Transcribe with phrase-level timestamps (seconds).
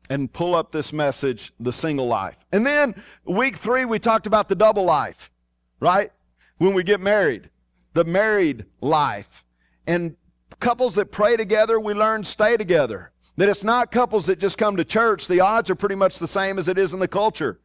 [0.09, 2.37] and pull up this message, the single life.
[2.51, 5.31] And then week three, we talked about the double life,
[5.79, 6.11] right?
[6.57, 7.49] When we get married,
[7.93, 9.45] the married life.
[9.85, 10.15] And
[10.59, 13.11] couples that pray together, we learn stay together.
[13.37, 15.27] That it's not couples that just come to church.
[15.27, 17.59] The odds are pretty much the same as it is in the culture.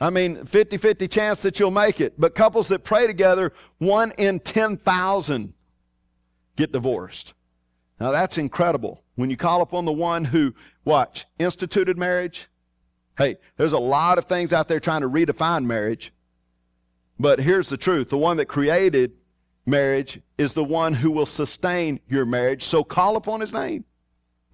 [0.00, 2.14] I mean, 50 50 chance that you'll make it.
[2.18, 5.54] But couples that pray together, one in 10,000
[6.56, 7.34] get divorced.
[8.00, 9.04] Now that's incredible.
[9.14, 10.54] When you call upon the one who,
[10.84, 12.48] watch, instituted marriage.
[13.18, 16.12] Hey, there's a lot of things out there trying to redefine marriage.
[17.18, 18.08] But here's the truth.
[18.08, 19.12] The one that created
[19.66, 22.64] marriage is the one who will sustain your marriage.
[22.64, 23.84] So call upon his name.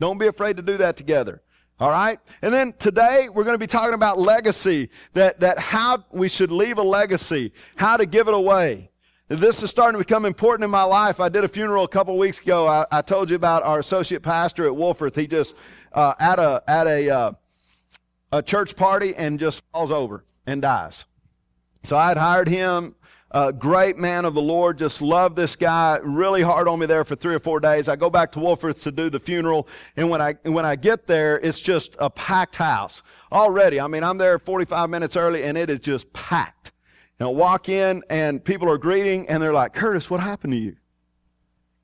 [0.01, 1.43] Don't be afraid to do that together.
[1.81, 2.19] All right?
[2.43, 6.50] And then today we're going to be talking about legacy, that, that how we should
[6.50, 8.91] leave a legacy, how to give it away.
[9.28, 11.21] This is starting to become important in my life.
[11.21, 12.67] I did a funeral a couple weeks ago.
[12.67, 15.15] I, I told you about our associate pastor at Wolforth.
[15.15, 15.55] He just
[15.98, 17.32] uh, at a at a uh,
[18.31, 21.04] a church party and just falls over and dies.
[21.82, 22.94] So I had hired him.
[23.31, 25.98] A great man of the Lord, just loved this guy.
[26.03, 27.87] Really hard on me there for three or four days.
[27.87, 31.06] I go back to Wolforth to do the funeral, and when I when I get
[31.06, 33.81] there, it's just a packed house already.
[33.81, 36.72] I mean, I'm there 45 minutes early, and it is just packed.
[37.20, 40.76] Now walk in and people are greeting and they're like, Curtis, what happened to you?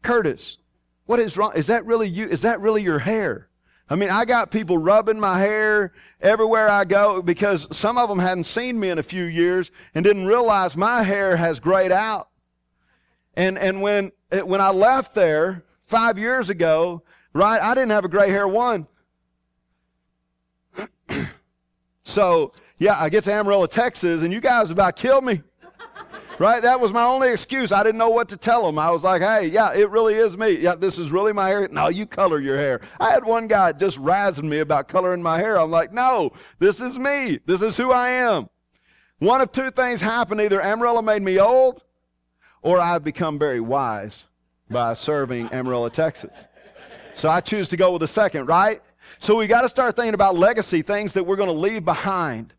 [0.02, 0.58] Curtis,
[1.06, 1.50] what is wrong?
[1.56, 2.28] Is that really you?
[2.28, 3.48] Is that really your hair?
[3.88, 8.18] I mean, I got people rubbing my hair everywhere I go because some of them
[8.18, 12.28] hadn't seen me in a few years and didn't realize my hair has grayed out.
[13.34, 17.02] And, and when, when I left there five years ago,
[17.34, 18.86] right, I didn't have a gray hair one.
[22.04, 25.42] so yeah, I get to Amarillo, Texas, and you guys about killed me.
[26.38, 26.62] Right?
[26.62, 27.72] That was my only excuse.
[27.72, 28.78] I didn't know what to tell them.
[28.78, 30.58] I was like, hey, yeah, it really is me.
[30.58, 31.68] Yeah, this is really my hair.
[31.70, 32.80] No, you color your hair.
[33.00, 35.58] I had one guy just razzing me about coloring my hair.
[35.58, 37.40] I'm like, no, this is me.
[37.46, 38.48] This is who I am.
[39.18, 40.40] One of two things happened.
[40.40, 41.82] Either Amarillo made me old,
[42.62, 44.26] or I've become very wise
[44.70, 46.46] by serving Amarillo, Texas.
[47.14, 48.82] So I choose to go with the second, right?
[49.18, 52.52] So we got to start thinking about legacy, things that we're going to leave behind.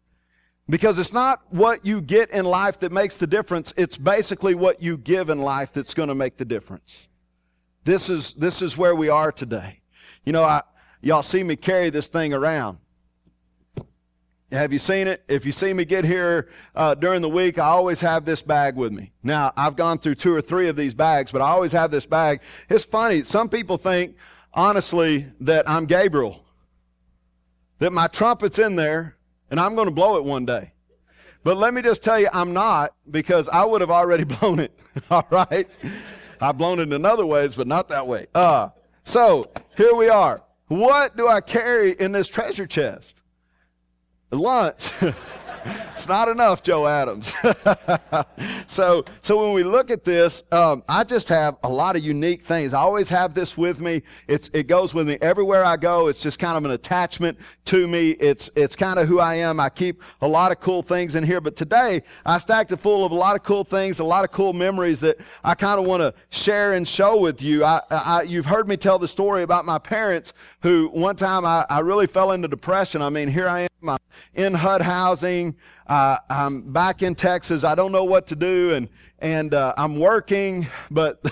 [0.68, 3.74] Because it's not what you get in life that makes the difference.
[3.78, 7.08] It's basically what you give in life that's going to make the difference.
[7.84, 9.82] This is, this is where we are today.
[10.26, 10.64] You know, I,
[11.02, 12.80] y'all see me carry this thing around.
[14.52, 15.24] Have you seen it?
[15.28, 18.76] If you see me get here uh, during the week, I always have this bag
[18.76, 19.12] with me.
[19.22, 22.06] Now, I've gone through two or three of these bags, but I always have this
[22.06, 22.42] bag.
[22.70, 23.24] It's funny.
[23.24, 24.16] Some people think,
[24.54, 26.44] honestly, that I'm Gabriel,
[27.80, 29.18] that my trumpet's in there,
[29.50, 30.72] and I'm going to blow it one day.
[31.44, 34.78] But let me just tell you, I'm not because I would have already blown it.
[35.10, 35.68] All right?
[36.42, 38.26] I've blown it in other ways, but not that way.
[38.34, 38.70] Uh,
[39.04, 40.42] so here we are.
[40.68, 43.22] What do I carry in this treasure chest?
[44.32, 44.92] Lunch.
[45.94, 47.34] it's not enough, Joe Adams.
[48.68, 52.46] so, so when we look at this, um, I just have a lot of unique
[52.46, 52.74] things.
[52.74, 54.04] I always have this with me.
[54.28, 56.08] It's, it goes with me everywhere I go.
[56.08, 58.12] It's just kind of an attachment to me.
[58.12, 59.60] It's, it's kind of who I am.
[59.60, 61.42] I keep a lot of cool things in here.
[61.42, 64.32] But today, I stacked it full of a lot of cool things, a lot of
[64.32, 67.64] cool memories that I kind of want to share and show with you.
[67.64, 71.66] I, I, you've heard me tell the story about my parents who one time I,
[71.70, 73.02] I really fell into depression.
[73.02, 73.90] I mean, here I am.
[73.90, 73.98] I'm
[74.34, 75.55] in HUD housing.
[75.88, 77.64] Uh, I'm back in Texas.
[77.64, 78.74] I don't know what to do.
[78.74, 78.90] And,
[79.20, 81.24] and uh, I'm working, but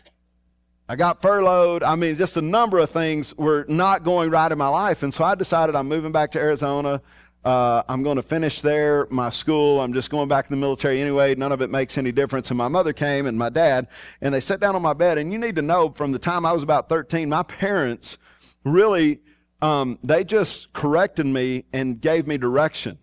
[0.88, 1.82] I got furloughed.
[1.82, 5.02] I mean, just a number of things were not going right in my life.
[5.02, 7.00] And so I decided I'm moving back to Arizona.
[7.46, 9.80] Uh, I'm going to finish there, my school.
[9.80, 11.34] I'm just going back in the military anyway.
[11.34, 12.50] None of it makes any difference.
[12.50, 13.88] And my mother came and my dad,
[14.20, 15.16] and they sat down on my bed.
[15.16, 18.18] And you need to know from the time I was about 13, my parents
[18.64, 19.20] really,
[19.62, 22.98] um, they just corrected me and gave me direction.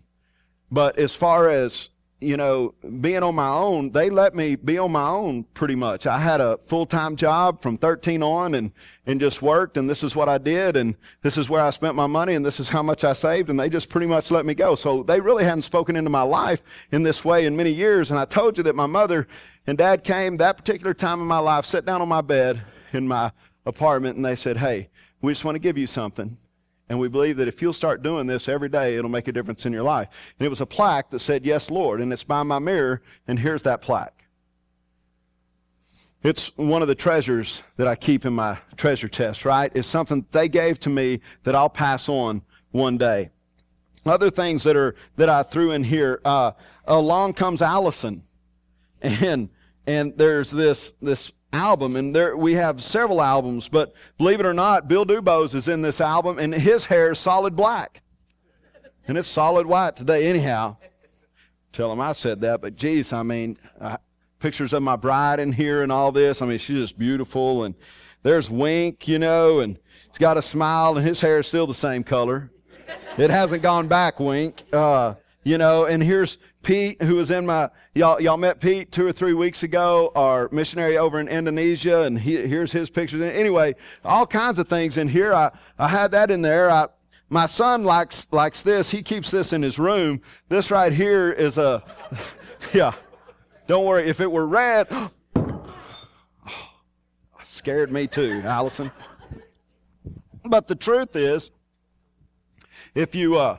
[0.70, 1.88] But as far as
[2.20, 6.06] you know, being on my own, they let me be on my own pretty much.
[6.06, 8.72] I had a full-time job from 13 on and,
[9.06, 11.94] and just worked and this is what I did and this is where I spent
[11.94, 14.44] my money and this is how much I saved and they just pretty much let
[14.44, 14.74] me go.
[14.74, 16.62] So they really hadn't spoken into my life
[16.92, 18.10] in this way in many years.
[18.10, 19.26] And I told you that my mother
[19.66, 22.60] and dad came that particular time in my life, sat down on my bed
[22.92, 23.32] in my
[23.64, 24.90] apartment and they said, Hey,
[25.22, 26.36] we just want to give you something.
[26.90, 29.64] And we believe that if you'll start doing this every day, it'll make a difference
[29.64, 30.08] in your life.
[30.38, 32.00] And it was a plaque that said, Yes, Lord.
[32.00, 34.26] And it's by my mirror, and here's that plaque.
[36.24, 39.70] It's one of the treasures that I keep in my treasure chest, right?
[39.72, 42.42] It's something they gave to me that I'll pass on
[42.72, 43.30] one day.
[44.04, 46.20] Other things that are that I threw in here.
[46.24, 46.52] Uh,
[46.86, 48.24] along comes Allison,
[49.00, 49.48] and
[49.86, 54.54] and there's this this album, and there we have several albums, but believe it or
[54.54, 58.02] not, Bill Dubose is in this album, and his hair is solid black.
[59.08, 60.76] And it's solid white today, anyhow.
[61.72, 63.96] Tell him I said that, but geez, I mean, uh,
[64.38, 66.42] pictures of my bride in here and all this.
[66.42, 67.74] I mean, she's just beautiful, and
[68.22, 71.74] there's Wink, you know, and he's got a smile, and his hair is still the
[71.74, 72.50] same color.
[73.18, 74.64] It hasn't gone back, Wink.
[74.72, 79.06] Uh, you know, and here's Pete, who was in my, y'all, y'all met Pete two
[79.06, 83.22] or three weeks ago, our missionary over in Indonesia, and he, here's his pictures.
[83.22, 85.32] Anyway, all kinds of things in here.
[85.32, 86.70] I, I had that in there.
[86.70, 86.88] I,
[87.30, 88.90] my son likes, likes this.
[88.90, 90.20] He keeps this in his room.
[90.48, 91.82] This right here is a,
[92.74, 92.92] yeah,
[93.66, 94.08] don't worry.
[94.08, 94.88] If it were red,
[97.44, 98.90] scared me too, Allison.
[100.44, 101.50] But the truth is,
[102.94, 103.58] if you, uh,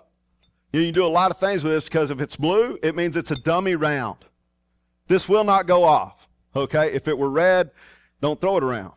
[0.72, 3.18] you can do a lot of things with this because if it's blue, it means
[3.18, 4.18] it's a dummy round.
[5.08, 6.30] This will not go off.
[6.56, 6.94] Okay?
[6.94, 7.72] If it were red,
[8.22, 8.94] don't throw it around.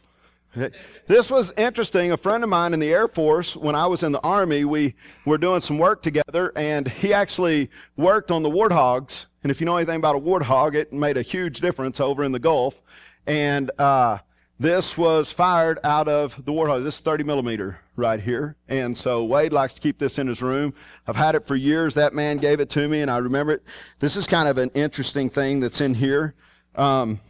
[1.06, 2.12] This was interesting.
[2.12, 4.94] A friend of mine in the Air Force, when I was in the Army, we
[5.26, 9.26] were doing some work together, and he actually worked on the warthogs.
[9.42, 12.32] And if you know anything about a warthog, it made a huge difference over in
[12.32, 12.80] the Gulf.
[13.26, 14.18] And uh,
[14.58, 16.84] this was fired out of the Warthog.
[16.84, 18.56] This is 30 millimeter right here.
[18.68, 20.74] And so Wade likes to keep this in his room.
[21.06, 21.94] I've had it for years.
[21.94, 23.64] That man gave it to me and I remember it.
[23.98, 26.34] This is kind of an interesting thing that's in here.
[26.76, 27.20] Um,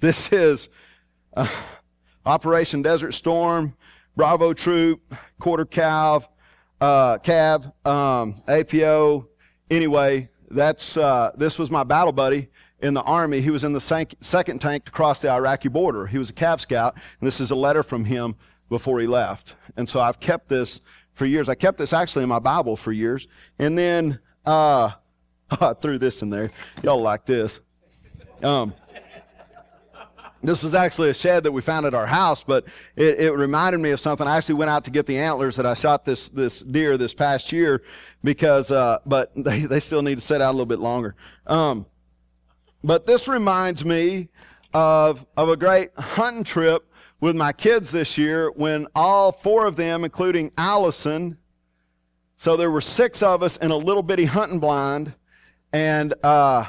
[0.00, 0.68] this is
[1.34, 1.48] uh,
[2.26, 3.74] Operation Desert Storm,
[4.14, 5.00] Bravo Troop,
[5.38, 6.26] Quarter Cav,
[6.80, 9.28] uh, Cav, um, APO.
[9.70, 12.48] Anyway, that's, uh, this was my battle buddy
[12.82, 13.40] in the army.
[13.40, 13.80] He was in the
[14.20, 16.06] second tank to cross the Iraqi border.
[16.06, 18.36] He was a Cav scout, and this is a letter from him
[18.68, 19.54] before he left.
[19.76, 20.80] And so I've kept this
[21.12, 21.48] for years.
[21.48, 23.26] I kept this actually in my Bible for years.
[23.58, 24.90] And then uh,
[25.50, 26.50] I threw this in there.
[26.82, 27.60] Y'all like this.
[28.42, 28.72] Um,
[30.42, 32.64] this was actually a shed that we found at our house, but
[32.96, 34.26] it, it, reminded me of something.
[34.26, 37.12] I actually went out to get the antlers that I shot this this deer this
[37.12, 37.82] past year
[38.24, 41.14] because, uh, but they, they still need to set out a little bit longer.
[41.46, 41.84] Um,
[42.82, 44.28] but this reminds me
[44.72, 46.86] of, of a great hunting trip
[47.20, 51.36] with my kids this year when all four of them, including Allison,
[52.38, 55.14] so there were six of us in a little bitty hunting blind,
[55.74, 56.64] and uh,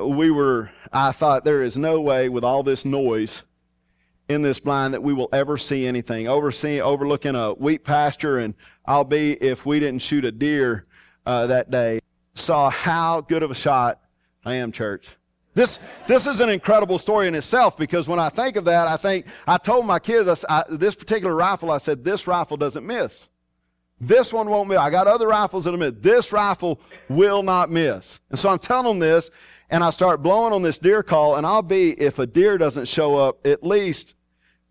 [0.00, 3.42] we were, I thought, there is no way with all this noise
[4.28, 6.28] in this blind that we will ever see anything.
[6.28, 8.54] Overseeing, overlooking a wheat pasture, and
[8.86, 10.86] I'll be if we didn't shoot a deer
[11.26, 12.00] uh, that day.
[12.34, 14.00] Saw how good of a shot
[14.44, 15.16] I am, church.
[15.54, 18.96] This, this is an incredible story in itself because when I think of that, I
[18.96, 23.28] think, I told my kids, I, this particular rifle, I said, this rifle doesn't miss.
[24.00, 24.78] This one won't miss.
[24.78, 25.94] I got other rifles that'll miss.
[25.98, 28.20] This rifle will not miss.
[28.30, 29.30] And so I'm telling them this,
[29.68, 32.88] and I start blowing on this deer call, and I'll be, if a deer doesn't
[32.88, 34.16] show up, at least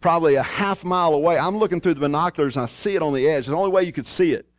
[0.02, 1.38] probably a half mile away.
[1.38, 3.46] I'm looking through the binoculars and I see it on the edge.
[3.46, 4.51] The only way you could see it.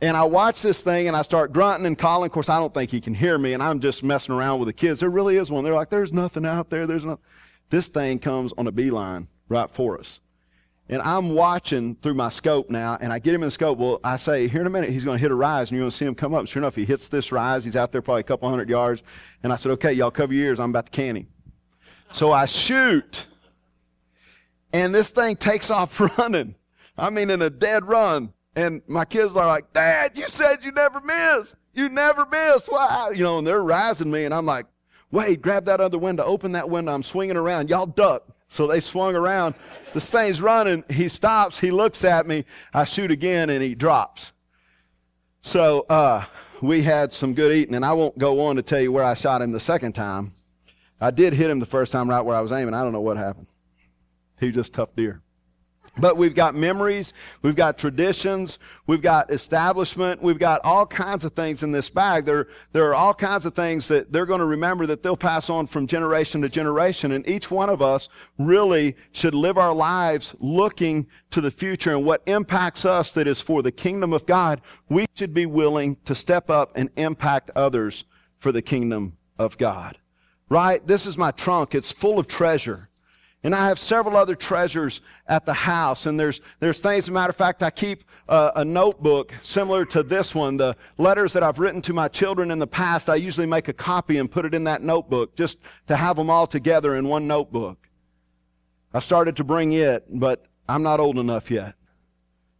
[0.00, 2.26] And I watch this thing and I start grunting and calling.
[2.26, 4.68] Of course, I don't think he can hear me, and I'm just messing around with
[4.68, 5.00] the kids.
[5.00, 5.64] There really is one.
[5.64, 6.86] They're like, there's nothing out there.
[6.86, 7.24] There's nothing.
[7.70, 10.20] This thing comes on a beeline right for us.
[10.90, 13.76] And I'm watching through my scope now, and I get him in the scope.
[13.76, 15.82] Well, I say, here in a minute, he's going to hit a rise, and you're
[15.82, 16.46] going to see him come up.
[16.48, 17.62] Sure enough, he hits this rise.
[17.62, 19.02] He's out there probably a couple hundred yards.
[19.42, 20.58] And I said, okay, y'all cover your ears.
[20.58, 21.26] I'm about to can him.
[22.12, 23.26] So I shoot,
[24.72, 26.54] and this thing takes off running.
[26.96, 28.32] I mean, in a dead run.
[28.58, 31.54] And my kids are like, Dad, you said you never miss.
[31.74, 32.68] You never miss.
[32.68, 33.10] Wow.
[33.10, 34.24] You know, and they're rising me.
[34.24, 34.66] And I'm like,
[35.12, 36.92] Wade, grab that other window, open that window.
[36.92, 37.70] I'm swinging around.
[37.70, 38.24] Y'all duck.
[38.48, 39.54] So they swung around.
[39.94, 40.82] This thing's running.
[40.90, 41.56] He stops.
[41.56, 42.46] He looks at me.
[42.74, 44.32] I shoot again and he drops.
[45.40, 46.24] So uh,
[46.60, 49.14] we had some good eating, and I won't go on to tell you where I
[49.14, 50.32] shot him the second time.
[51.00, 52.74] I did hit him the first time right where I was aiming.
[52.74, 53.46] I don't know what happened.
[54.40, 55.22] He was just tough deer.
[55.98, 57.12] But we've got memories,
[57.42, 62.24] we've got traditions, we've got establishment, we've got all kinds of things in this bag.
[62.24, 65.50] There, there are all kinds of things that they're going to remember that they'll pass
[65.50, 67.12] on from generation to generation.
[67.12, 72.04] And each one of us really should live our lives looking to the future and
[72.04, 74.60] what impacts us that is for the kingdom of God.
[74.88, 78.04] We should be willing to step up and impact others
[78.38, 79.98] for the kingdom of God.
[80.48, 80.86] Right?
[80.86, 81.74] This is my trunk.
[81.74, 82.87] It's full of treasure.
[83.44, 86.06] And I have several other treasures at the house.
[86.06, 89.84] And there's, there's things, as a matter of fact, I keep a, a, notebook similar
[89.86, 90.56] to this one.
[90.56, 93.72] The letters that I've written to my children in the past, I usually make a
[93.72, 97.28] copy and put it in that notebook just to have them all together in one
[97.28, 97.88] notebook.
[98.92, 101.74] I started to bring it, but I'm not old enough yet.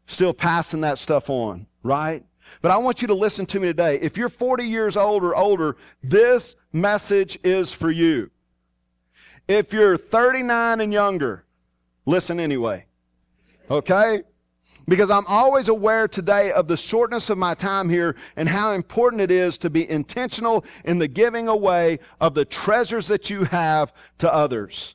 [0.06, 2.24] Still passing that stuff on, right?
[2.62, 3.98] But I want you to listen to me today.
[4.00, 8.30] If you're 40 years old or older, this message is for you.
[9.48, 11.44] If you're 39 and younger,
[12.04, 12.84] listen anyway.
[13.70, 14.22] Okay?
[14.86, 19.22] Because I'm always aware today of the shortness of my time here and how important
[19.22, 23.92] it is to be intentional in the giving away of the treasures that you have
[24.18, 24.94] to others.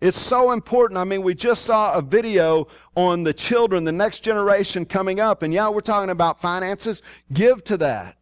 [0.00, 0.98] It's so important.
[0.98, 5.42] I mean, we just saw a video on the children, the next generation coming up,
[5.42, 7.00] and yeah, we're talking about finances.
[7.32, 8.16] Give to that.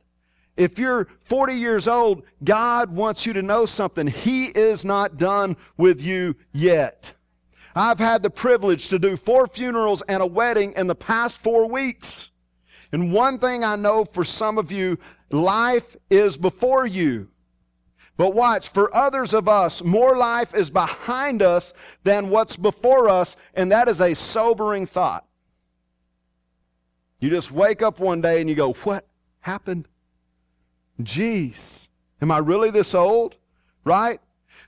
[0.57, 4.07] If you're 40 years old, God wants you to know something.
[4.07, 7.15] He is not done with you yet.
[7.75, 11.69] I've had the privilege to do four funerals and a wedding in the past four
[11.69, 12.31] weeks.
[12.93, 14.99] And one thing I know for some of you,
[15.31, 17.29] life is before you.
[18.19, 21.73] But watch, for others of us, more life is behind us
[22.05, 25.25] than what's before us, and that is a sobering thought.
[27.21, 29.07] You just wake up one day and you go, What
[29.41, 29.89] happened?
[31.01, 31.89] Jeez,
[32.21, 33.37] am I really this old?
[33.85, 34.21] Right?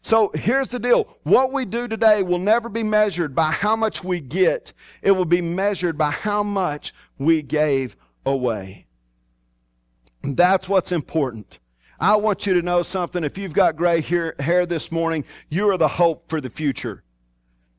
[0.02, 1.16] So here's the deal.
[1.22, 4.72] What we do today will never be measured by how much we get.
[5.02, 8.86] It will be measured by how much we gave away.
[10.22, 11.58] That's what's important.
[12.00, 13.22] I want you to know something.
[13.22, 17.03] If you've got gray hair this morning, you are the hope for the future.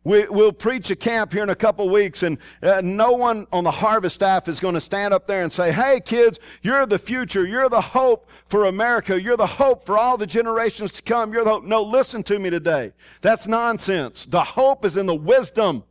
[0.05, 3.63] We, will preach a camp here in a couple weeks, and uh, no one on
[3.63, 6.99] the harvest staff is going to stand up there and say, Hey, kids, you're the
[6.99, 7.45] future.
[7.45, 9.19] You're the hope for America.
[9.19, 11.33] You're the hope for all the generations to come.
[11.33, 11.63] You're the hope.
[11.63, 12.93] No, listen to me today.
[13.21, 14.27] That's nonsense.
[14.27, 15.83] The hope is in the wisdom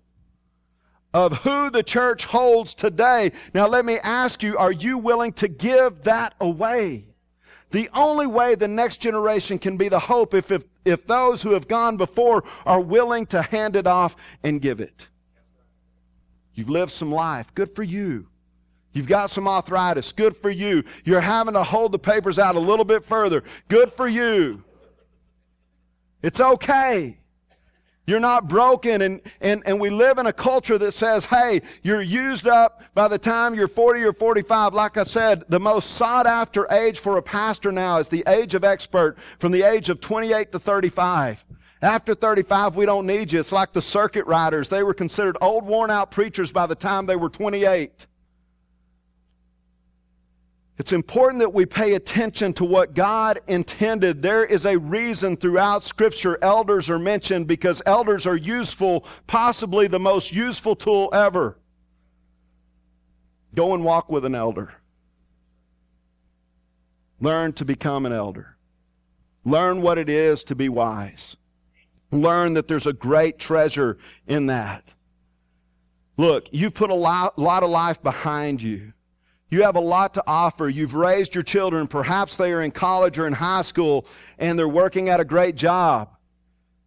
[1.12, 3.32] of who the church holds today.
[3.52, 7.06] Now, let me ask you, are you willing to give that away?
[7.70, 11.52] The only way the next generation can be the hope if, if, if those who
[11.52, 15.08] have gone before are willing to hand it off and give it.
[16.54, 17.52] You've lived some life.
[17.54, 18.28] Good for you.
[18.92, 20.12] You've got some arthritis.
[20.12, 20.84] Good for you.
[21.04, 23.42] You're having to hold the papers out a little bit further.
[23.68, 24.62] Good for you.
[26.22, 27.18] It's okay.
[28.06, 29.02] You're not broken.
[29.02, 33.08] And, and, and we live in a culture that says, hey, you're used up by
[33.08, 34.74] the time you're 40 or 45.
[34.74, 38.54] Like I said, the most sought after age for a pastor now is the age
[38.54, 41.44] of expert from the age of 28 to 35.
[41.80, 43.40] After 35, we don't need you.
[43.40, 44.68] It's like the circuit riders.
[44.68, 48.06] They were considered old, worn out preachers by the time they were 28.
[50.76, 54.22] It's important that we pay attention to what God intended.
[54.22, 60.00] There is a reason throughout Scripture elders are mentioned because elders are useful, possibly the
[60.00, 61.58] most useful tool ever.
[63.54, 64.74] Go and walk with an elder.
[67.20, 68.56] Learn to become an elder.
[69.44, 71.36] Learn what it is to be wise.
[72.10, 74.82] Learn that there's a great treasure in that.
[76.16, 78.92] Look, you've put a lot, lot of life behind you.
[79.50, 80.68] You have a lot to offer.
[80.68, 81.86] You've raised your children.
[81.86, 84.06] Perhaps they are in college or in high school
[84.38, 86.10] and they're working at a great job.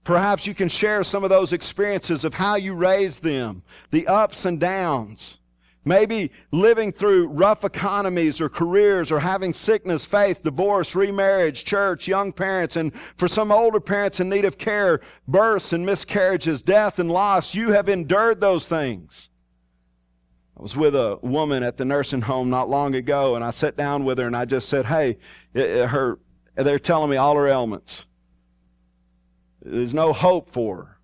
[0.03, 4.45] Perhaps you can share some of those experiences of how you raised them, the ups
[4.45, 5.39] and downs.
[5.83, 12.33] Maybe living through rough economies or careers or having sickness, faith, divorce, remarriage, church, young
[12.33, 17.09] parents, and for some older parents in need of care, births and miscarriages, death and
[17.09, 17.55] loss.
[17.55, 19.29] You have endured those things.
[20.57, 23.77] I was with a woman at the nursing home not long ago, and I sat
[23.77, 25.17] down with her and I just said, "Hey,
[25.53, 26.17] her,
[26.55, 28.07] they're telling me all her ailments.
[29.61, 30.97] There's no hope for her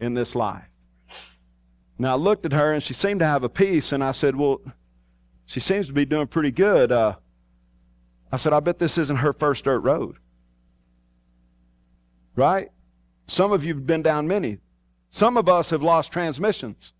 [0.00, 0.68] in this life."
[1.98, 4.36] Now I looked at her and she seemed to have a peace, and I said,
[4.36, 4.60] "Well,
[5.46, 7.16] she seems to be doing pretty good." Uh,
[8.30, 10.16] I said, "I bet this isn't her first dirt road."
[12.36, 12.68] Right?
[13.26, 14.58] Some of you have been down many.
[15.10, 16.92] Some of us have lost transmissions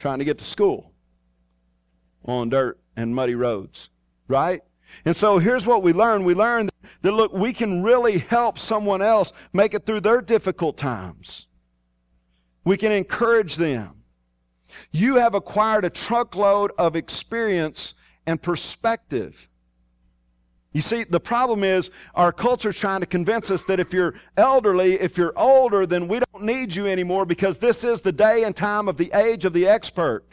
[0.00, 0.89] trying to get to school
[2.24, 3.90] on dirt and muddy roads.
[4.28, 4.62] Right?
[5.04, 6.24] And so here's what we learn.
[6.24, 6.68] We learn
[7.02, 11.46] that, look, we can really help someone else make it through their difficult times.
[12.64, 14.02] We can encourage them.
[14.92, 17.94] You have acquired a truckload of experience
[18.26, 19.48] and perspective.
[20.72, 24.14] You see, the problem is our culture is trying to convince us that if you're
[24.36, 28.44] elderly, if you're older, then we don't need you anymore because this is the day
[28.44, 30.24] and time of the age of the expert.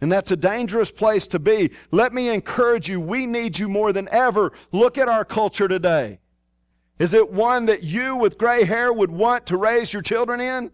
[0.00, 1.72] And that's a dangerous place to be.
[1.90, 4.52] Let me encourage you, we need you more than ever.
[4.72, 6.20] Look at our culture today.
[6.98, 10.70] Is it one that you with gray hair would want to raise your children in?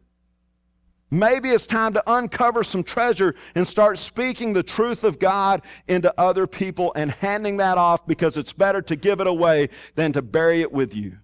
[1.11, 6.12] Maybe it's time to uncover some treasure and start speaking the truth of God into
[6.18, 10.23] other people and handing that off because it's better to give it away than to
[10.23, 11.18] bury it with you.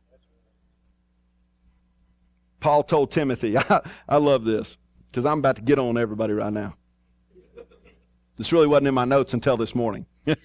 [2.60, 4.78] Paul told Timothy, I, I love this
[5.08, 6.76] because I'm about to get on everybody right now.
[8.36, 10.06] This really wasn't in my notes until this morning.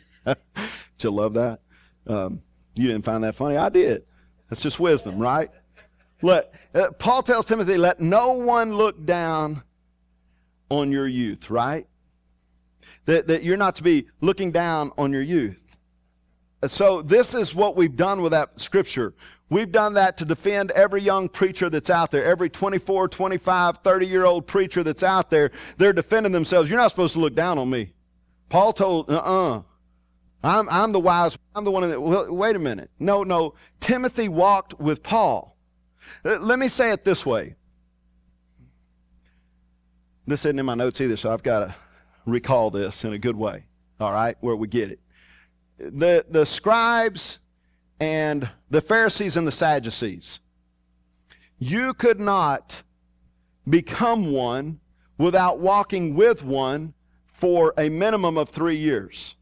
[1.02, 1.60] You love that?
[2.08, 2.42] Um,
[2.76, 3.58] you didn't find that funny?
[3.58, 4.04] I did.
[4.50, 5.50] That's just wisdom, right?
[6.22, 9.64] Let, uh, Paul tells Timothy, let no one look down
[10.70, 11.86] on your youth, right?
[13.06, 15.78] That, that you're not to be looking down on your youth.
[16.64, 19.14] Uh, so this is what we've done with that scripture.
[19.50, 24.08] We've done that to defend every young preacher that's out there, every 24, 25, 30
[24.08, 25.52] year old preacher that's out there.
[25.78, 26.70] They're defending themselves.
[26.70, 27.94] You're not supposed to look down on me.
[28.50, 29.58] Paul told, uh uh-uh.
[29.58, 29.62] uh.
[30.44, 32.92] I'm, I'm the wise, I'm the one that, well, wait a minute.
[33.00, 33.56] No, no.
[33.80, 35.58] Timothy walked with Paul.
[36.24, 37.56] Uh, let me say it this way.
[40.28, 41.76] This isn't in my notes either, so I've got to
[42.26, 43.66] recall this in a good way,
[44.00, 45.00] all right, where we get it.
[45.80, 47.40] The, the scribes
[48.00, 50.40] and the Pharisees and the Sadducees,
[51.60, 52.84] you could not
[53.68, 54.80] become one
[55.18, 56.94] without walking with one
[57.26, 59.36] for a minimum of three years.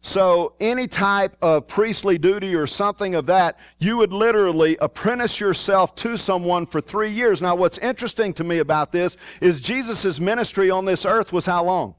[0.00, 5.94] So, any type of priestly duty or something of that, you would literally apprentice yourself
[5.96, 7.40] to someone for three years.
[7.40, 11.64] Now, what's interesting to me about this is Jesus' ministry on this earth was how
[11.64, 11.94] long?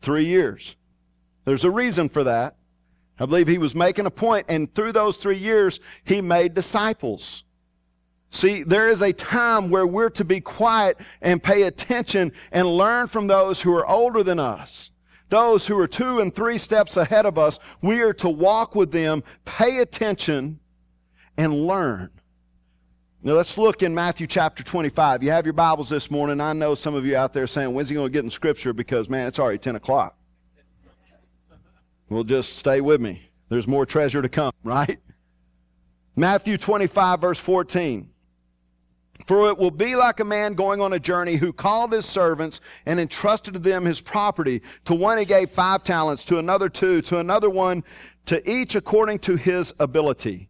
[0.00, 0.74] Three years.
[1.44, 2.56] There's a reason for that.
[3.20, 7.44] I believe he was making a point, and through those three years, he made disciples.
[8.30, 13.06] See, there is a time where we're to be quiet and pay attention and learn
[13.06, 14.90] from those who are older than us
[15.30, 18.90] those who are two and three steps ahead of us, we are to walk with
[18.90, 20.60] them, pay attention,
[21.38, 22.10] and learn.
[23.22, 25.22] Now let's look in Matthew chapter 25.
[25.22, 26.40] You have your Bibles this morning.
[26.40, 28.72] I know some of you out there saying, when's he going to get in Scripture?
[28.72, 30.16] Because, man, it's already 10 o'clock.
[32.10, 33.22] Well, just stay with me.
[33.48, 34.98] There's more treasure to come, right?
[36.16, 38.10] Matthew 25, verse 14.
[39.26, 42.60] For it will be like a man going on a journey who called his servants
[42.84, 44.60] and entrusted to them his property.
[44.86, 47.84] To one he gave five talents, to another two, to another one,
[48.26, 50.49] to each according to his ability.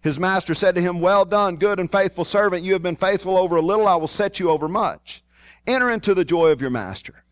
[0.00, 2.64] His master said to him, Well done, good and faithful servant.
[2.64, 5.22] You have been faithful over a little, I will set you over much.
[5.66, 7.24] Enter into the joy of your master.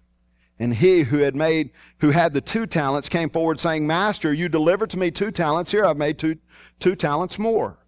[0.58, 4.48] And he who had made, who had the two talents came forward saying, Master, you
[4.48, 5.70] delivered to me two talents.
[5.70, 6.36] Here I've made two,
[6.80, 7.78] two talents more.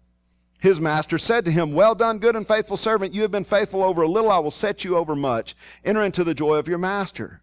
[0.59, 3.13] His master said to him, Well done, good and faithful servant.
[3.13, 4.31] You have been faithful over a little.
[4.31, 5.55] I will set you over much.
[5.83, 7.41] Enter into the joy of your master.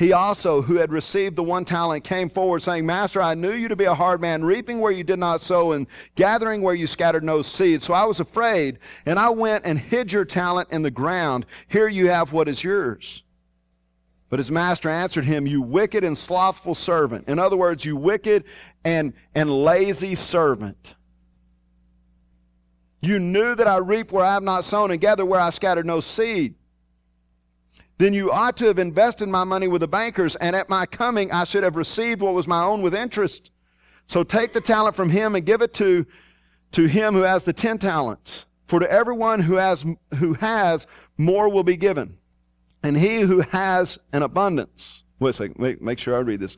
[0.00, 3.68] He also, who had received the one talent, came forward saying, Master, I knew you
[3.68, 6.86] to be a hard man, reaping where you did not sow and gathering where you
[6.86, 7.82] scattered no seed.
[7.82, 11.44] So I was afraid, and I went and hid your talent in the ground.
[11.68, 13.24] Here you have what is yours.
[14.30, 17.28] But his master answered him, You wicked and slothful servant.
[17.28, 18.44] In other words, you wicked
[18.82, 20.94] and, and lazy servant.
[23.02, 25.84] You knew that I reap where I have not sown and gather where I scattered
[25.84, 26.54] no seed.
[28.00, 31.30] Then you ought to have invested my money with the bankers, and at my coming
[31.32, 33.50] I should have received what was my own with interest.
[34.06, 36.06] So take the talent from him and give it to,
[36.72, 38.46] to him who has the ten talents.
[38.68, 39.84] For to everyone who has,
[40.16, 40.86] who has,
[41.18, 42.16] more will be given.
[42.82, 46.56] And he who has an abundance, wait a second, wait, make sure I read this.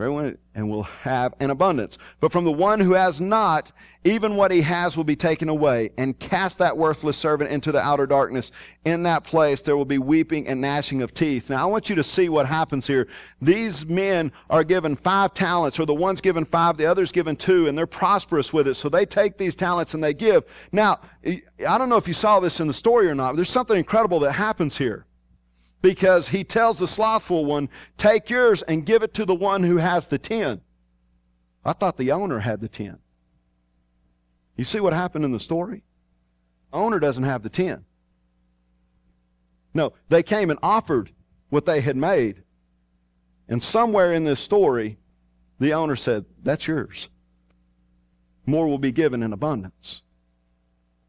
[0.00, 1.98] Everyone and will have an abundance.
[2.20, 3.72] But from the one who has not,
[4.04, 5.90] even what he has will be taken away.
[5.98, 8.50] And cast that worthless servant into the outer darkness.
[8.84, 11.50] In that place there will be weeping and gnashing of teeth.
[11.50, 13.08] Now I want you to see what happens here.
[13.42, 17.68] These men are given five talents, or the one's given five, the other's given two,
[17.68, 18.74] and they're prosperous with it.
[18.74, 20.44] So they take these talents and they give.
[20.72, 23.50] Now, I don't know if you saw this in the story or not, but there's
[23.50, 25.06] something incredible that happens here
[25.82, 29.78] because he tells the slothful one, Take yours and give it to the one who
[29.78, 30.60] has the ten.
[31.64, 32.98] I thought the owner had the ten.
[34.56, 35.82] You see what happened in the story?
[36.72, 37.84] Owner doesn't have the ten.
[39.72, 41.12] No, they came and offered
[41.48, 42.42] what they had made.
[43.48, 44.98] And somewhere in this story,
[45.58, 47.08] the owner said, That's yours.
[48.46, 50.02] More will be given in abundance.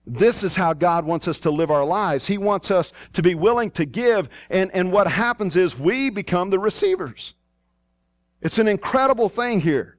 [0.06, 2.28] This is how God wants us to live our lives.
[2.28, 6.50] He wants us to be willing to give, and, and what happens is we become
[6.50, 7.36] the receivers.
[8.42, 9.98] It's an incredible thing here.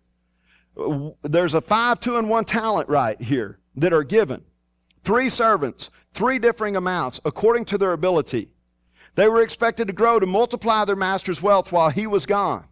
[1.23, 4.43] There's a five, two, and one talent right here that are given.
[5.05, 8.51] Three servants, three differing amounts according to their ability.
[9.15, 12.65] They were expected to grow to multiply their master's wealth while he was gone.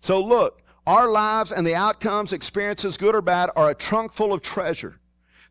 [0.00, 4.32] So look, our lives and the outcomes, experiences, good or bad, are a trunk full
[4.32, 4.99] of treasure.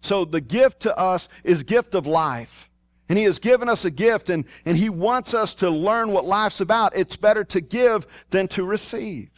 [0.02, 2.70] So the gift to us is gift of life.
[3.10, 6.26] And he has given us a gift and, and he wants us to learn what
[6.26, 6.96] life's about.
[6.96, 9.30] It's better to give than to receive.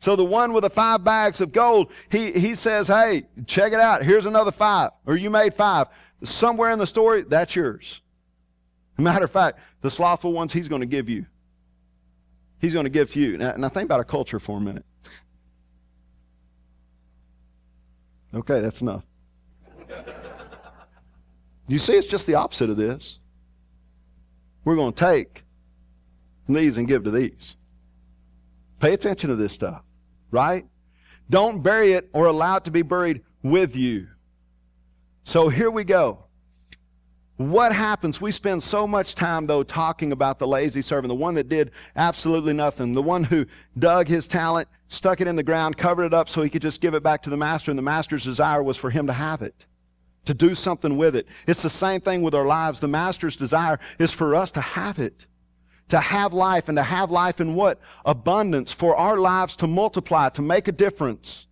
[0.00, 3.80] So the one with the five bags of gold, he, he says, Hey, check it
[3.80, 4.02] out.
[4.02, 4.90] Here's another five.
[5.06, 5.88] Or you made five.
[6.22, 8.00] Somewhere in the story, that's yours.
[8.96, 11.26] Matter of fact, the slothful ones, he's going to give you.
[12.60, 13.38] He's going to give to you.
[13.38, 14.84] Now, now think about our culture for a minute.
[18.34, 19.04] Okay, that's enough.
[21.66, 23.18] You see, it's just the opposite of this.
[24.64, 25.44] We're going to take
[26.48, 27.56] these and give to these.
[28.80, 29.82] Pay attention to this stuff,
[30.30, 30.66] right?
[31.30, 34.08] Don't bury it or allow it to be buried with you.
[35.24, 36.24] So here we go.
[37.38, 38.20] What happens?
[38.20, 41.70] We spend so much time, though, talking about the lazy servant, the one that did
[41.94, 43.46] absolutely nothing, the one who
[43.78, 46.80] dug his talent, stuck it in the ground, covered it up so he could just
[46.80, 49.40] give it back to the master, and the master's desire was for him to have
[49.40, 49.66] it,
[50.24, 51.28] to do something with it.
[51.46, 52.80] It's the same thing with our lives.
[52.80, 55.26] The master's desire is for us to have it,
[55.90, 57.80] to have life, and to have life in what?
[58.04, 61.47] Abundance, for our lives to multiply, to make a difference.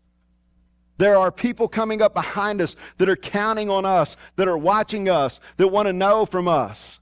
[0.99, 5.09] There are people coming up behind us that are counting on us, that are watching
[5.09, 7.01] us, that want to know from us.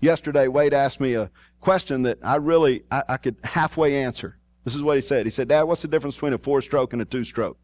[0.00, 4.38] Yesterday, Wade asked me a question that I really, I, I could halfway answer.
[4.64, 5.26] This is what he said.
[5.26, 7.58] He said, Dad, what's the difference between a four stroke and a two stroke?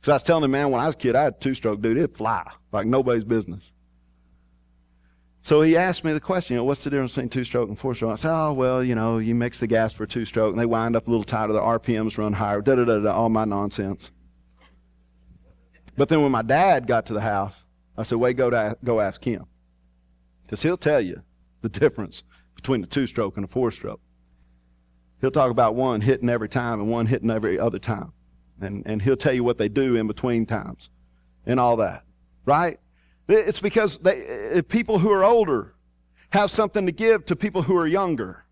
[0.00, 1.54] Because I was telling him, man, when I was a kid, I had a two
[1.54, 1.96] stroke, dude.
[1.96, 3.72] It'd fly like nobody's business.
[5.42, 7.78] So he asked me the question, you know, what's the difference between two stroke and
[7.78, 8.12] four stroke?
[8.12, 10.66] I said, oh, well, you know, you mix the gas for two stroke and they
[10.66, 13.44] wind up a little tighter, the RPMs run higher, da da da da, all my
[13.44, 14.10] nonsense.
[15.98, 17.64] But then when my dad got to the house,
[17.96, 19.46] I said, wait, go, to, go ask him.
[20.44, 21.22] Because he'll tell you
[21.60, 22.22] the difference
[22.54, 24.00] between the two stroke and the four stroke.
[25.20, 28.12] He'll talk about one hitting every time and one hitting every other time.
[28.60, 30.88] And, and he'll tell you what they do in between times
[31.44, 32.04] and all that.
[32.46, 32.78] Right?
[33.26, 35.74] It's because they, people who are older
[36.30, 38.44] have something to give to people who are younger.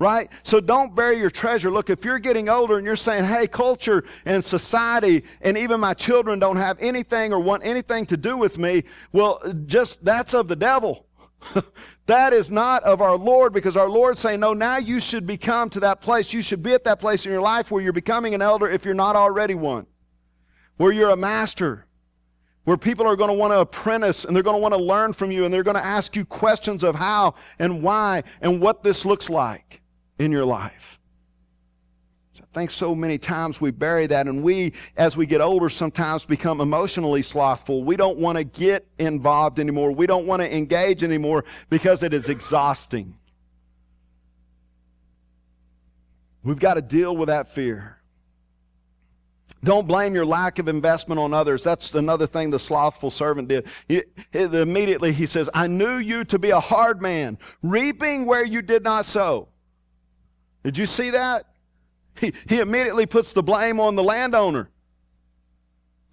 [0.00, 0.30] Right?
[0.42, 1.70] So don't bury your treasure.
[1.70, 5.92] Look, if you're getting older and you're saying, hey, culture and society and even my
[5.92, 10.48] children don't have anything or want anything to do with me, well, just that's of
[10.48, 11.06] the devil.
[12.06, 15.68] that is not of our Lord because our Lord's saying, no, now you should become
[15.70, 16.32] to that place.
[16.32, 18.86] You should be at that place in your life where you're becoming an elder if
[18.86, 19.86] you're not already one,
[20.78, 21.86] where you're a master,
[22.64, 25.12] where people are going to want to apprentice and they're going to want to learn
[25.12, 28.82] from you and they're going to ask you questions of how and why and what
[28.82, 29.79] this looks like
[30.20, 30.98] in your life.
[32.36, 36.24] I think so many times we bury that, and we, as we get older, sometimes
[36.24, 37.84] become emotionally slothful.
[37.84, 39.92] We don't want to get involved anymore.
[39.92, 43.16] We don't want to engage anymore because it is exhausting.
[46.42, 47.98] We've got to deal with that fear.
[49.62, 51.62] Don't blame your lack of investment on others.
[51.62, 53.66] That's another thing the slothful servant did.
[53.86, 54.02] He,
[54.32, 58.82] immediately he says, I knew you to be a hard man, reaping where you did
[58.82, 59.48] not sow.
[60.62, 61.46] Did you see that?
[62.18, 64.70] He, he immediately puts the blame on the landowner.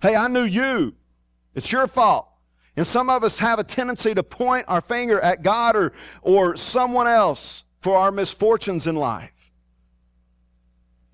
[0.02, 0.96] Hey, I knew you.
[1.56, 2.30] It's your fault.
[2.76, 6.56] And some of us have a tendency to point our finger at God or, or
[6.56, 9.32] someone else for our misfortunes in life.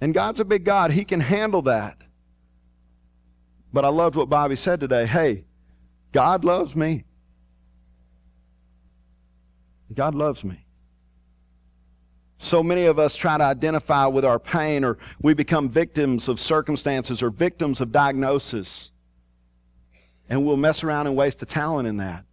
[0.02, 0.92] And God's a big God.
[0.92, 1.98] He can handle that.
[3.72, 5.06] But I loved what Bobby said today.
[5.06, 5.46] Hey,
[6.12, 7.06] God loves me.
[9.94, 10.63] God loves me.
[12.38, 16.40] So many of us try to identify with our pain, or we become victims of
[16.40, 18.92] circumstances or victims of diagnosis.
[20.30, 22.26] And we'll mess around and waste a talent in that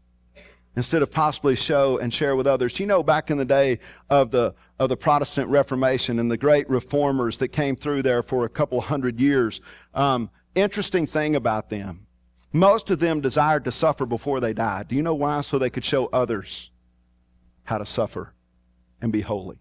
[0.77, 2.79] instead of possibly show and share with others.
[2.79, 6.69] You know, back in the day of the, of the Protestant Reformation and the great
[6.71, 9.61] reformers that came through there for a couple hundred years,
[9.95, 12.07] um, interesting thing about them.
[12.53, 14.89] Most of them desired to suffer before they died.
[14.89, 15.41] Do you know why?
[15.43, 16.71] So they could show others
[17.65, 18.33] how to suffer
[19.01, 19.59] and be holy.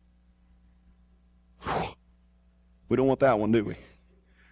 [2.87, 3.75] We don't want that one, do we?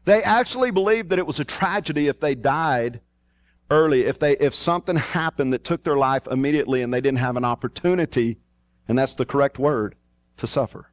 [0.06, 3.02] They actually believed that it was a tragedy if they died
[3.70, 7.36] early, if they if something happened that took their life immediately and they didn't have
[7.36, 8.40] an opportunity,
[8.88, 9.96] and that's the correct word,
[10.38, 10.92] to suffer.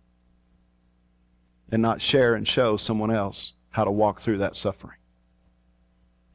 [1.70, 4.98] And not share and show someone else how to walk through that suffering.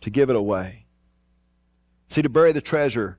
[0.01, 0.85] To give it away.
[2.07, 3.18] See, to bury the treasure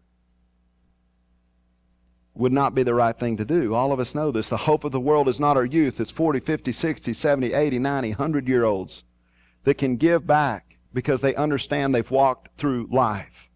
[2.35, 3.75] would not be the right thing to do.
[3.75, 4.49] All of us know this.
[4.49, 6.01] The hope of the world is not our youth.
[6.01, 9.05] It's 40, 50, 60, 70, 80, 90, 100 year olds
[9.65, 13.49] that can give back because they understand they've walked through life.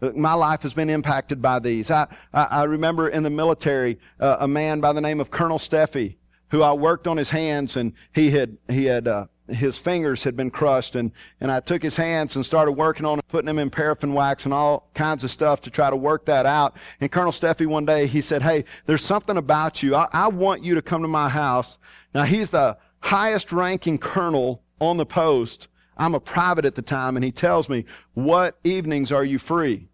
[0.00, 1.90] My life has been impacted by these.
[1.90, 5.58] I, I, I remember in the military uh, a man by the name of Colonel
[5.58, 6.16] Steffi
[6.52, 10.36] who I worked on his hands and he had, he had, uh, his fingers had
[10.36, 13.58] been crushed and, and I took his hands and started working on it, putting them
[13.58, 16.76] in paraffin wax and all kinds of stuff to try to work that out.
[17.00, 19.94] And Colonel Steffi one day, he said, Hey, there's something about you.
[19.94, 21.78] I, I want you to come to my house.
[22.14, 27.16] Now he's the highest ranking colonel on the post I'm a private at the time,
[27.16, 29.88] and he tells me, What evenings are you free?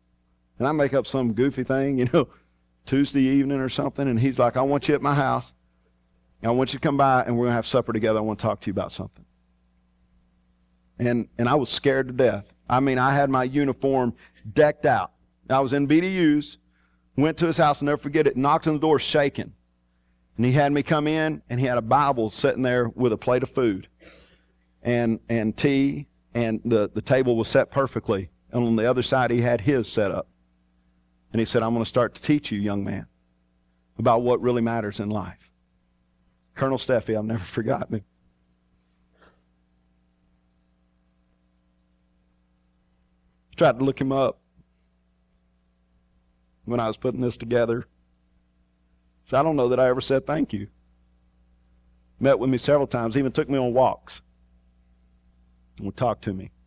[0.59, 2.29] And I make up some goofy thing, you know,
[2.87, 5.53] Tuesday evening or something, and he's like, I want you at my house.
[6.43, 8.21] I want you to come by, and we're going to have supper together.
[8.21, 9.25] I want to talk to you about something.
[10.99, 12.55] And, and I was scared to death.
[12.69, 14.15] I mean, I had my uniform
[14.53, 15.13] decked out.
[15.49, 16.57] I was in BDUs,
[17.17, 19.53] went to his house, I'll never forget it, knocked on the door shaking.
[20.37, 23.17] And he had me come in, and he had a Bible sitting there with a
[23.17, 23.89] plate of food
[24.83, 28.31] and, and tea, and the, the table was set perfectly.
[28.53, 30.29] And on the other side, he had his set up.
[31.33, 33.07] And he said, I'm going to start to teach you, young man,
[33.99, 35.51] about what really matters in life.
[36.55, 38.05] Colonel Steffi, I've never forgotten him.
[43.59, 44.38] Tried to look him up
[46.64, 47.87] when I was putting this together.
[49.25, 50.68] So I don't know that I ever said thank you.
[52.21, 54.23] Met with me several times, even took me on walks
[55.77, 56.51] and would talk to me.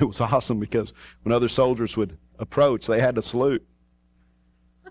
[0.00, 3.64] It was awesome because when other soldiers would approach, they had to salute.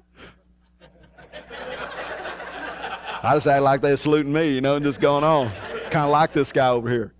[3.21, 5.51] I just act like they're saluting me, you know, and just going on.
[5.91, 7.13] kind of like this guy over here.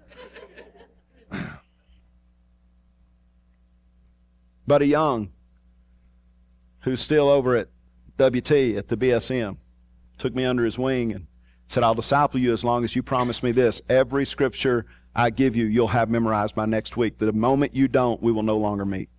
[4.66, 5.30] Buddy Young,
[6.82, 7.68] who's still over at
[8.18, 9.58] WT at the BSM,
[10.18, 11.28] took me under his wing and
[11.68, 13.82] said, I'll disciple you as long as you promise me this.
[13.90, 17.18] Every scripture I give you, you'll have memorized by next week.
[17.18, 19.10] The moment you don't, we will no longer meet.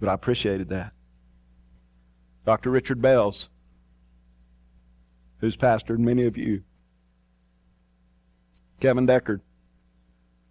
[0.00, 0.92] But I appreciated that.
[2.44, 2.70] Dr.
[2.70, 3.48] Richard Bells,
[5.38, 6.62] who's pastored many of you.
[8.80, 9.40] Kevin Deckard,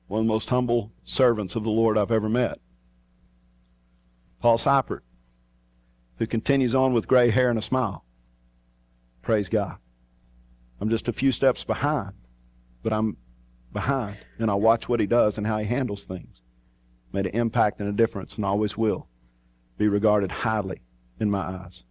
[0.07, 2.59] one of the most humble servants of the Lord I've ever met.
[4.43, 5.03] Paul Seipert,
[6.17, 8.03] who continues on with gray hair and a smile.
[9.21, 9.77] Praise God.
[10.81, 12.11] I'm just a few steps behind,
[12.81, 13.15] but I'm
[13.71, 16.41] behind, and I watch what he does and how he handles things.
[17.13, 19.07] Made an impact and a difference, and always will
[19.77, 20.81] be regarded highly
[21.21, 21.85] in my eyes.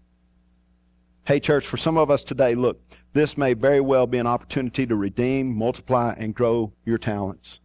[1.24, 2.82] Hey, church, for some of us today, look,
[3.14, 7.60] this may very well be an opportunity to redeem, multiply, and grow your talents.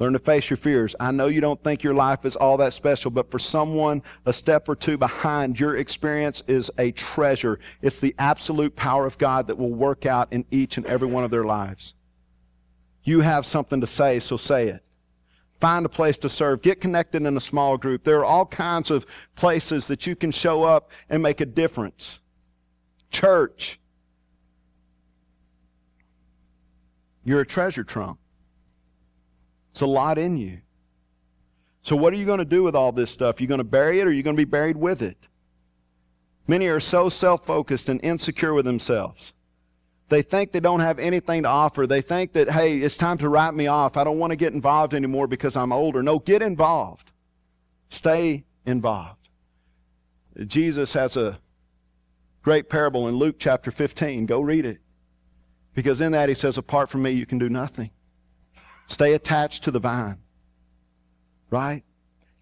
[0.00, 0.96] Learn to face your fears.
[0.98, 4.32] I know you don't think your life is all that special, but for someone a
[4.32, 7.60] step or two behind, your experience is a treasure.
[7.82, 11.22] It's the absolute power of God that will work out in each and every one
[11.22, 11.92] of their lives.
[13.04, 14.82] You have something to say, so say it.
[15.60, 16.62] Find a place to serve.
[16.62, 18.02] Get connected in a small group.
[18.02, 19.04] There are all kinds of
[19.36, 22.22] places that you can show up and make a difference.
[23.10, 23.78] Church.
[27.22, 28.19] You're a treasure trump.
[29.70, 30.60] It's a lot in you.
[31.82, 33.40] So, what are you going to do with all this stuff?
[33.40, 35.28] You're you going to bury it or you're you going to be buried with it?
[36.46, 39.34] Many are so self focused and insecure with themselves.
[40.08, 41.86] They think they don't have anything to offer.
[41.86, 43.96] They think that, hey, it's time to write me off.
[43.96, 46.02] I don't want to get involved anymore because I'm older.
[46.02, 47.12] No, get involved.
[47.88, 49.28] Stay involved.
[50.46, 51.38] Jesus has a
[52.42, 54.26] great parable in Luke chapter 15.
[54.26, 54.78] Go read it.
[55.74, 57.90] Because in that he says, apart from me, you can do nothing.
[58.90, 60.18] Stay attached to the vine.
[61.48, 61.84] Right?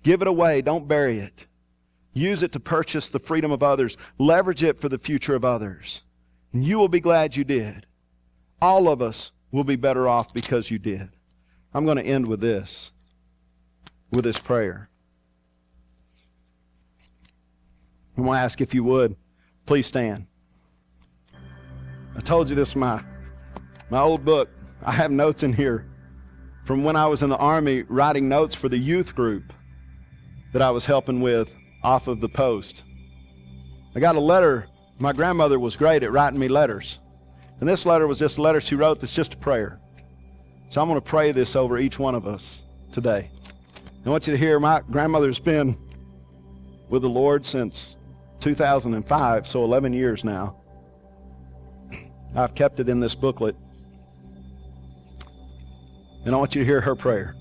[0.03, 0.63] Give it away.
[0.63, 1.47] Don't bury it.
[2.15, 3.99] Use it to purchase the freedom of others.
[4.17, 6.03] Leverage it for the future of others.
[6.55, 7.85] And you will be glad you did.
[8.63, 11.11] All of us will be better off because you did.
[11.75, 12.93] I'm going to end with this,
[14.11, 14.89] with this prayer.
[18.17, 19.17] I'm going to ask if you would,
[19.67, 20.27] please stand.
[22.17, 23.03] I told you this my
[23.91, 24.49] my old book.
[24.83, 25.85] I have notes in here
[26.69, 29.55] from when I was in the army writing notes for the youth group
[30.53, 32.83] that I was helping with off of the post.
[33.97, 34.69] I got a letter.
[34.99, 36.99] My grandmother was great at writing me letters.
[37.59, 39.81] And this letter was just a letter she wrote that's just a prayer.
[40.69, 43.31] So I'm going to pray this over each one of us today.
[44.05, 45.75] I want you to hear my grandmother's been
[46.91, 47.97] with the Lord since
[48.41, 50.61] 2005, so 11 years now.
[52.37, 53.57] I've kept it in this booklet.
[56.25, 57.35] And I want you to hear her prayer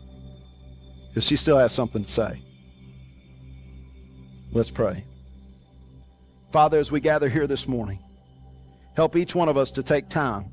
[1.10, 2.42] because she still has something to say.
[4.52, 5.04] Let's pray.
[6.52, 8.00] Father, as we gather here this morning,
[8.96, 10.52] help each one of us to take time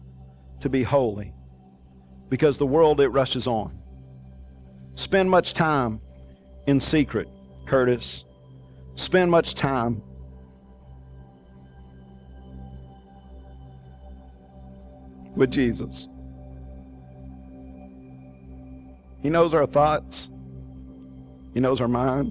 [0.60, 1.32] to be holy
[2.28, 3.78] because the world it rushes on.
[4.94, 6.00] Spend much time
[6.66, 7.28] in secret,
[7.66, 8.24] Curtis.
[8.96, 10.02] Spend much time
[15.36, 16.08] with Jesus.
[19.24, 20.28] He knows our thoughts,
[21.54, 22.30] He knows our mind,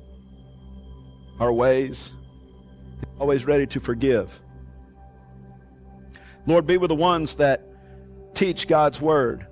[1.40, 2.14] our ways.
[3.20, 4.32] Always ready to forgive.
[6.46, 7.64] Lord, be with the ones that
[8.36, 9.48] teach God's word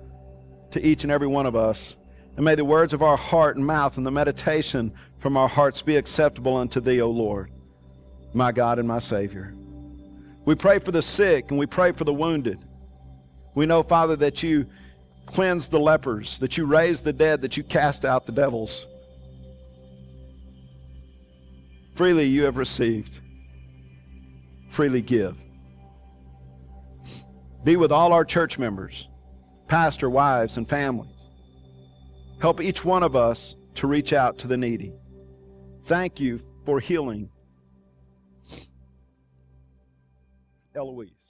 [0.70, 1.96] to each and every one of us.
[2.36, 5.82] And may the words of our heart and mouth and the meditation from our hearts
[5.82, 7.50] be acceptable unto Thee, O Lord,
[8.34, 9.52] my God and my Savior.
[10.44, 12.60] We pray for the sick and we pray for the wounded.
[13.56, 14.66] We know, Father, that you
[15.26, 18.86] cleanse the lepers, that you raise the dead, that you cast out the devils.
[21.94, 23.12] Freely you have received,
[24.70, 25.36] freely give.
[27.64, 29.08] Be with all our church members,
[29.68, 31.30] pastor, wives, and families.
[32.40, 34.92] Help each one of us to reach out to the needy.
[35.84, 37.28] Thank you for healing
[40.74, 41.21] Eloise.